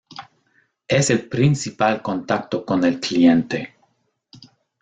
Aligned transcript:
Es 0.87 1.11
el 1.11 1.29
principal 1.29 2.01
contacto 2.01 2.65
con 2.65 2.83
el 2.85 2.99
cliente. 2.99 3.75